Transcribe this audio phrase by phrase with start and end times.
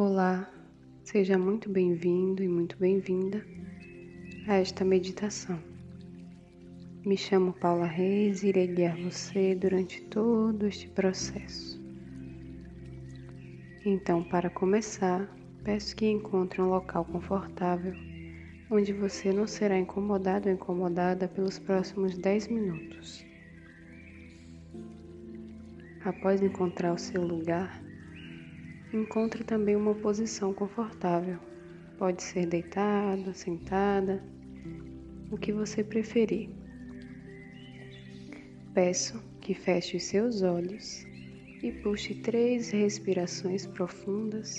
[0.00, 0.48] Olá,
[1.02, 3.44] seja muito bem-vindo e muito bem-vinda
[4.46, 5.58] a esta meditação.
[7.04, 11.82] Me chamo Paula Reis e irei guiar você durante todo este processo.
[13.84, 15.28] Então, para começar,
[15.64, 17.92] peço que encontre um local confortável
[18.70, 23.26] onde você não será incomodado ou incomodada pelos próximos 10 minutos.
[26.04, 27.87] Após encontrar o seu lugar,
[28.92, 31.38] encontre também uma posição confortável.
[31.98, 34.22] Pode ser deitada, sentada,
[35.30, 36.48] o que você preferir.
[38.72, 41.04] Peço que feche os seus olhos
[41.62, 44.58] e puxe três respirações profundas,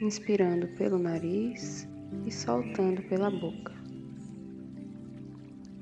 [0.00, 1.88] inspirando pelo nariz
[2.24, 3.74] e soltando pela boca.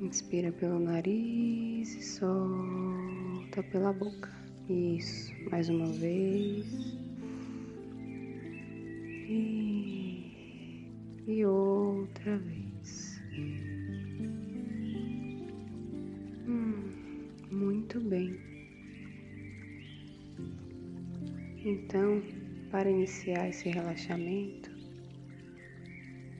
[0.00, 4.30] Inspira pelo nariz e solta pela boca.
[4.68, 7.03] Isso, mais uma vez.
[11.26, 13.20] E, outra vez.
[16.46, 18.38] Hum, muito bem.
[21.64, 22.22] Então,
[22.70, 24.70] para iniciar esse relaxamento,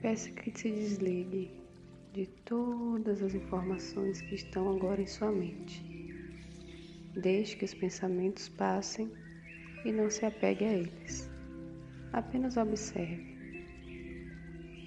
[0.01, 1.51] peço que se desligue
[2.13, 5.83] de todas as informações que estão agora em sua mente.
[7.15, 9.11] Deixe que os pensamentos passem
[9.83, 11.24] e não se apegue a eles.
[12.15, 13.35] Apenas observe.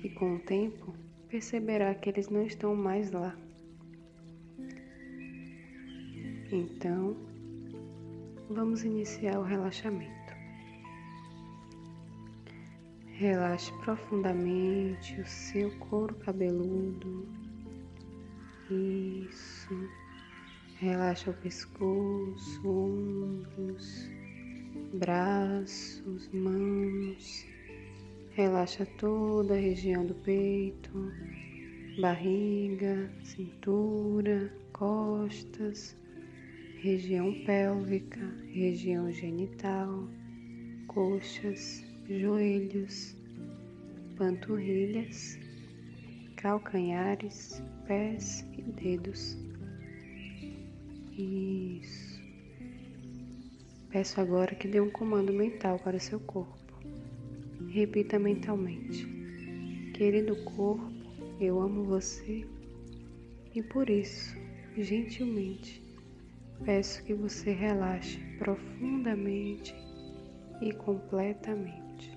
[0.03, 0.95] E com o tempo,
[1.29, 3.37] perceberá que eles não estão mais lá.
[6.51, 7.15] Então,
[8.49, 10.33] vamos iniciar o relaxamento.
[13.09, 17.29] Relaxe profundamente o seu couro cabeludo.
[18.71, 19.69] Isso.
[20.77, 24.09] Relaxa o pescoço, ombros,
[24.95, 27.47] braços, mãos.
[28.31, 31.13] Relaxa toda a região do peito,
[32.01, 35.97] barriga, cintura, costas,
[36.81, 38.21] região pélvica,
[38.53, 40.09] região genital,
[40.87, 43.17] coxas, joelhos,
[44.17, 45.39] panturrilhas,
[46.37, 49.37] calcanhares, pés e dedos.
[51.17, 51.58] Isso.
[53.91, 56.55] Peço agora que dê um comando mental para seu corpo.
[57.71, 59.07] Repita mentalmente:
[59.95, 60.93] Querido corpo,
[61.41, 62.47] eu amo você
[63.55, 64.37] e por isso,
[64.77, 65.83] gentilmente,
[66.65, 69.75] peço que você relaxe profundamente
[70.61, 72.17] e completamente.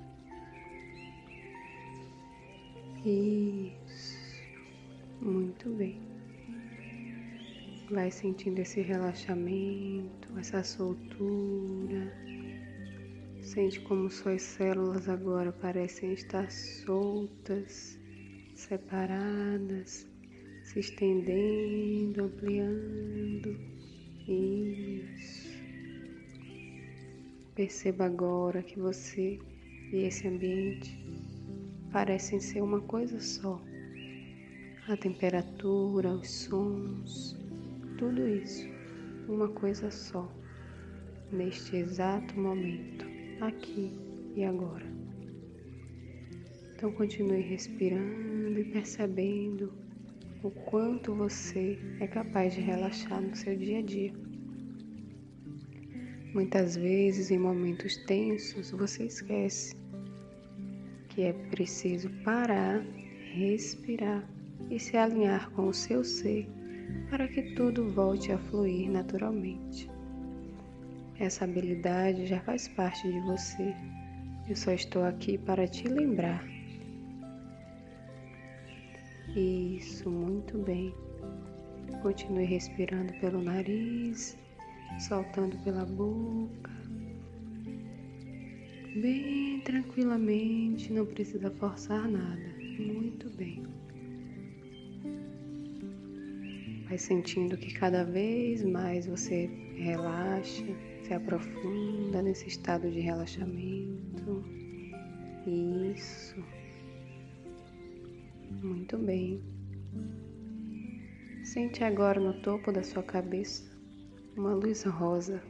[3.05, 4.17] Isso,
[5.21, 6.10] muito bem.
[7.91, 12.09] Vai sentindo esse relaxamento, essa soltura.
[13.41, 17.99] Sente como suas células agora parecem estar soltas,
[18.55, 20.07] separadas,
[20.63, 23.59] se estendendo, ampliando.
[24.25, 25.51] Isso.
[27.53, 29.37] Perceba agora que você
[29.91, 30.97] e esse ambiente
[31.91, 33.61] parecem ser uma coisa só.
[34.87, 37.41] A temperatura, os sons,
[38.01, 38.67] tudo isso,
[39.29, 40.27] uma coisa só,
[41.31, 43.05] neste exato momento,
[43.39, 43.91] aqui
[44.35, 44.87] e agora.
[46.73, 49.71] Então continue respirando e percebendo
[50.41, 54.13] o quanto você é capaz de relaxar no seu dia a dia.
[56.33, 59.75] Muitas vezes, em momentos tensos, você esquece
[61.09, 62.83] que é preciso parar,
[63.31, 64.27] respirar
[64.71, 66.49] e se alinhar com o seu ser
[67.09, 69.89] para que tudo volte a fluir naturalmente.
[71.19, 73.75] Essa habilidade já faz parte de você.
[74.47, 76.43] Eu só estou aqui para te lembrar.
[79.35, 80.93] Isso, muito bem.
[82.01, 84.37] Continue respirando pelo nariz,
[84.99, 86.71] soltando pela boca
[88.95, 92.51] bem tranquilamente, não precisa forçar nada.
[92.79, 93.63] Muito bem.
[96.91, 100.65] Vai sentindo que cada vez mais você relaxa,
[101.07, 104.43] se aprofunda nesse estado de relaxamento.
[105.95, 106.35] Isso.
[108.61, 109.41] Muito bem.
[111.45, 113.71] Sente agora no topo da sua cabeça
[114.35, 115.41] uma luz rosa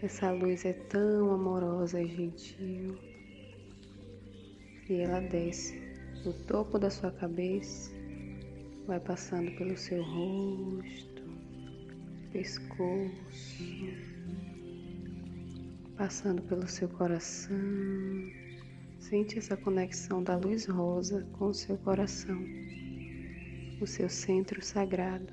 [0.00, 2.96] essa luz é tão amorosa e gentil.
[4.88, 5.80] E ela desce
[6.22, 7.90] do topo da sua cabeça,
[8.86, 11.22] vai passando pelo seu rosto,
[12.32, 13.64] pescoço,
[15.96, 17.56] passando pelo seu coração.
[18.98, 22.42] Sente essa conexão da luz rosa com o seu coração,
[23.80, 25.32] o seu centro sagrado.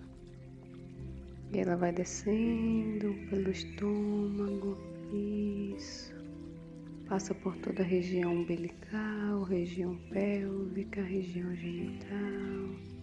[1.54, 4.78] E ela vai descendo pelo estômago,
[5.76, 6.14] isso.
[7.08, 13.01] Passa por toda a região umbilical, região pélvica, região genital.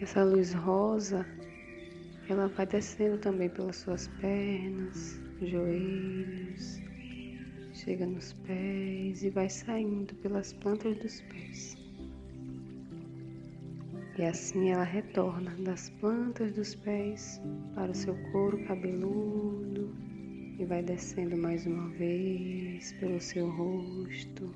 [0.00, 1.24] Essa luz rosa,
[2.28, 6.80] ela vai descendo também pelas suas pernas, joelhos,
[7.72, 11.76] chega nos pés e vai saindo pelas plantas dos pés.
[14.18, 17.40] E assim ela retorna das plantas dos pés
[17.74, 19.94] para o seu couro cabeludo
[20.58, 24.54] e vai descendo mais uma vez pelo seu rosto,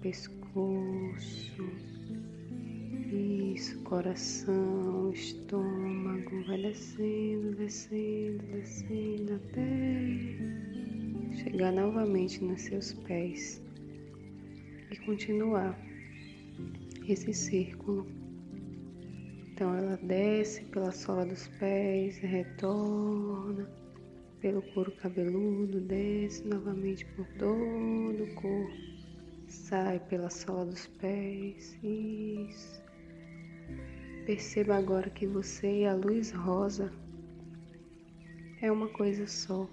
[0.00, 1.64] pescoço,
[3.14, 10.36] isso, coração, estômago, vai descendo, descendo, descendo até
[11.42, 13.62] chegar novamente nos seus pés
[14.90, 15.78] e continuar
[17.06, 18.06] esse círculo
[19.60, 23.68] então ela desce pela sola dos pés, retorna
[24.40, 28.72] pelo couro cabeludo, desce novamente por todo o corpo,
[29.46, 31.78] sai pela sola dos pés.
[31.84, 32.82] Isso.
[34.30, 36.92] Perceba agora que você e a luz rosa
[38.62, 39.68] é uma coisa só.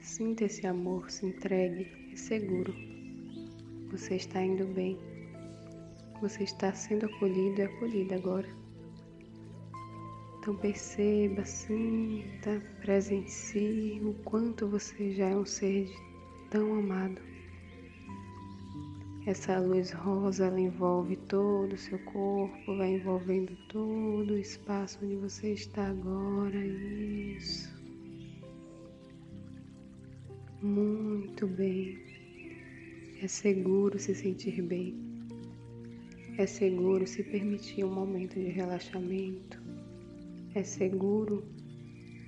[0.00, 2.74] Sinta esse amor, se entregue, é seguro.
[3.90, 4.98] Você está indo bem.
[6.22, 8.48] Você está sendo acolhido e acolhida agora.
[10.38, 15.86] Então perceba, sinta, presencie o quanto você já é um ser
[16.48, 17.20] tão amado.
[19.24, 25.14] Essa luz rosa ela envolve todo o seu corpo, vai envolvendo todo o espaço onde
[25.14, 26.58] você está agora.
[26.58, 27.72] Isso.
[30.60, 32.00] Muito bem.
[33.22, 34.96] É seguro se sentir bem.
[36.36, 39.62] É seguro se permitir um momento de relaxamento.
[40.56, 41.44] É seguro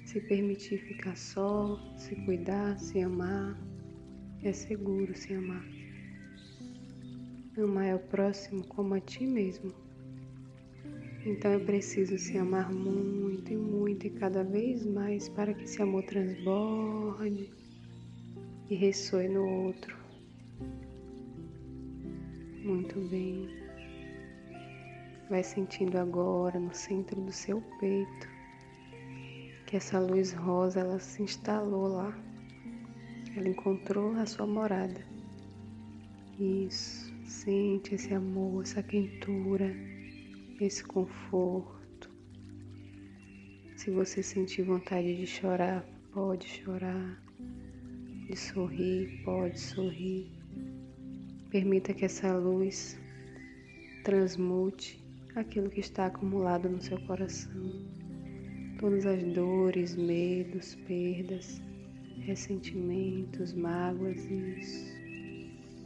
[0.05, 3.61] se permitir ficar só, se cuidar, se amar.
[4.45, 5.74] É seguro se amar.
[7.57, 9.73] Amar o próximo como a ti mesmo.
[11.25, 15.81] Então é preciso se amar muito e muito e cada vez mais para que esse
[15.81, 17.51] amor transborde
[18.69, 19.97] e ressoe no outro.
[22.65, 23.49] Muito bem.
[25.31, 28.29] Vai sentindo agora no centro do seu peito
[29.67, 32.19] que essa luz rosa ela se instalou lá.
[33.37, 35.01] Ela encontrou a sua morada.
[36.39, 39.75] Isso, sente esse amor, essa quentura,
[40.61, 42.11] esse conforto.
[43.77, 47.23] Se você sentir vontade de chorar, pode chorar.
[48.29, 50.31] De sorrir, pode sorrir.
[51.51, 52.99] Permita que essa luz
[54.03, 55.03] transmute
[55.35, 57.87] aquilo que está acumulado no seu coração,
[58.79, 61.61] todas as dores, medos, perdas,
[62.21, 65.04] ressentimentos, mágoas, isso.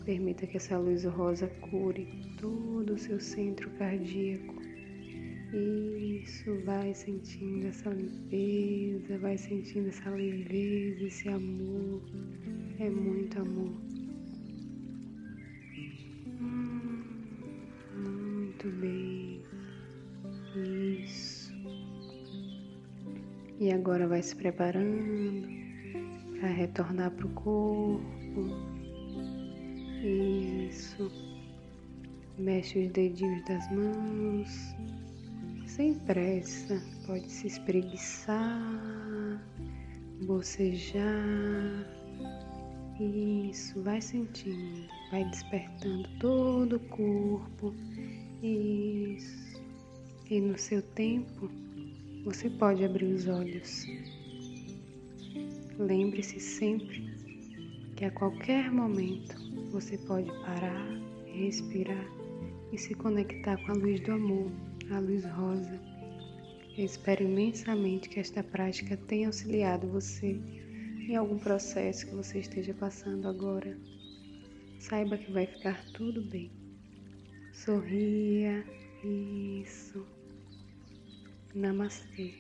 [0.09, 2.09] Permita que essa luz rosa cure
[2.41, 4.55] todo o seu centro cardíaco.
[5.53, 12.01] Isso, vai sentindo essa limpeza, vai sentindo essa leveza, esse amor.
[12.79, 13.79] É muito amor.
[17.95, 19.43] Muito bem.
[21.05, 21.53] Isso.
[23.61, 25.47] E agora vai se preparando
[26.41, 28.78] para retornar para o corpo.
[30.03, 31.11] Isso.
[32.39, 34.49] Mexe os dedinhos das mãos.
[35.67, 36.81] Sem pressa.
[37.07, 39.43] Pode se espreguiçar,
[40.27, 41.87] bocejar.
[43.01, 47.75] Isso, vai sentindo, vai despertando todo o corpo.
[48.43, 49.63] Isso.
[50.31, 51.51] E no seu tempo,
[52.25, 53.87] você pode abrir os olhos.
[55.79, 57.09] Lembre-se sempre
[57.97, 60.87] que a qualquer momento você pode parar,
[61.27, 62.07] respirar
[62.73, 64.51] e se conectar com a luz do amor,
[64.91, 65.81] a luz rosa.
[66.77, 70.41] Eu espero imensamente que esta prática tenha auxiliado você
[71.09, 73.77] em algum processo que você esteja passando agora.
[74.79, 76.53] Saiba que vai ficar tudo bem.
[77.53, 78.65] Sorria,
[79.03, 80.07] isso.
[81.55, 82.35] Namastê.